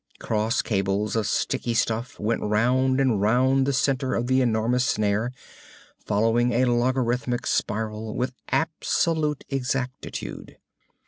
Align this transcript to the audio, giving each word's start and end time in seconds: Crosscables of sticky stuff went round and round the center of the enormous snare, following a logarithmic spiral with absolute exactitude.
Crosscables 0.17 1.15
of 1.15 1.27
sticky 1.27 1.75
stuff 1.75 2.19
went 2.19 2.41
round 2.41 2.99
and 2.99 3.21
round 3.21 3.67
the 3.67 3.71
center 3.71 4.15
of 4.15 4.25
the 4.25 4.41
enormous 4.41 4.83
snare, 4.83 5.31
following 6.03 6.53
a 6.53 6.65
logarithmic 6.65 7.45
spiral 7.45 8.15
with 8.15 8.33
absolute 8.49 9.43
exactitude. 9.49 10.57